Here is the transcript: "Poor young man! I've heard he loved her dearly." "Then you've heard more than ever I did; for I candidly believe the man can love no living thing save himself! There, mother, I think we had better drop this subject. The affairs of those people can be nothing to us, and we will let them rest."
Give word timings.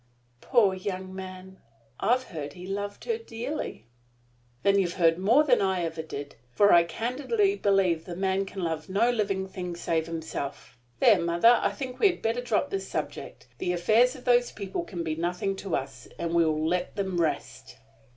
"Poor 0.41 0.73
young 0.73 1.13
man! 1.13 1.59
I've 1.99 2.23
heard 2.23 2.53
he 2.53 2.65
loved 2.65 3.03
her 3.05 3.19
dearly." 3.19 3.85
"Then 4.63 4.79
you've 4.79 4.95
heard 4.95 5.19
more 5.19 5.43
than 5.43 5.61
ever 5.61 6.01
I 6.01 6.05
did; 6.05 6.37
for 6.49 6.73
I 6.73 6.85
candidly 6.85 7.55
believe 7.55 8.05
the 8.05 8.15
man 8.15 8.47
can 8.47 8.63
love 8.63 8.89
no 8.89 9.11
living 9.11 9.47
thing 9.47 9.75
save 9.75 10.07
himself! 10.07 10.75
There, 10.99 11.19
mother, 11.21 11.59
I 11.61 11.69
think 11.69 11.99
we 11.99 12.07
had 12.07 12.23
better 12.23 12.41
drop 12.41 12.71
this 12.71 12.87
subject. 12.87 13.45
The 13.59 13.73
affairs 13.73 14.15
of 14.15 14.25
those 14.25 14.51
people 14.51 14.85
can 14.85 15.03
be 15.03 15.15
nothing 15.15 15.55
to 15.57 15.75
us, 15.75 16.07
and 16.17 16.33
we 16.33 16.43
will 16.45 16.67
let 16.67 16.95
them 16.95 17.21
rest." 17.21 17.77